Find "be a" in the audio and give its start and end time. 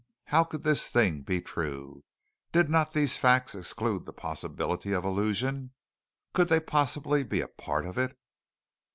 7.23-7.47